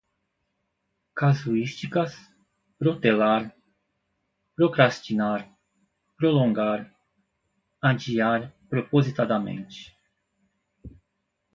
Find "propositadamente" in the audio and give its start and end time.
8.67-9.95